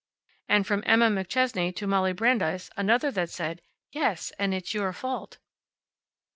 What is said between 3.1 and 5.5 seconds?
that said, "Yes; and it's your fault."